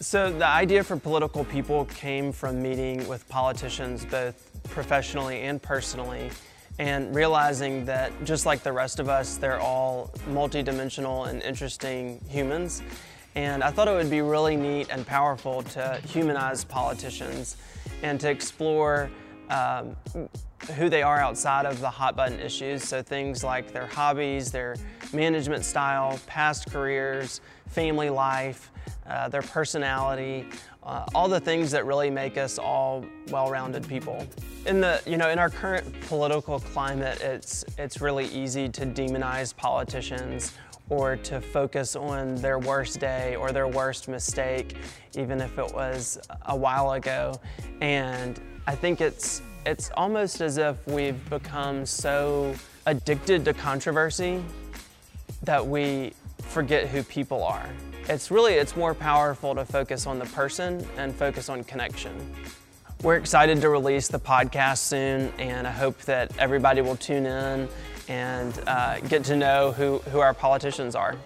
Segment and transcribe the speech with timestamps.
[0.00, 6.30] So the idea for political people came from meeting with politicians both professionally and personally
[6.78, 12.80] and realizing that just like the rest of us, they're all multidimensional and interesting humans.
[13.34, 17.56] And I thought it would be really neat and powerful to humanize politicians
[18.04, 19.10] and to explore
[19.50, 19.96] um,
[20.76, 22.84] who they are outside of the hot button issues.
[22.84, 24.76] So things like their hobbies, their
[25.12, 28.70] management style, past careers, family life,
[29.08, 30.46] uh, their personality,
[30.82, 34.26] uh, all the things that really make us all well-rounded people.
[34.66, 39.54] In the, you know, in our current political climate, it's, it's really easy to demonize
[39.56, 40.52] politicians
[40.90, 44.76] or to focus on their worst day or their worst mistake,
[45.16, 47.34] even if it was a while ago.
[47.80, 52.54] And I think it's, it's almost as if we've become so
[52.86, 54.42] addicted to controversy
[55.42, 56.14] that we
[56.48, 57.68] forget who people are.
[58.08, 62.34] It's really, it's more powerful to focus on the person and focus on connection.
[63.02, 67.68] We're excited to release the podcast soon, and I hope that everybody will tune in
[68.08, 71.16] and uh, get to know who, who our politicians are.